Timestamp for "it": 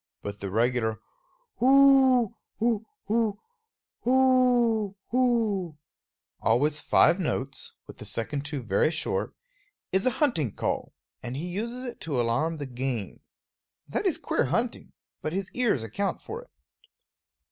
11.83-12.01, 16.45-16.49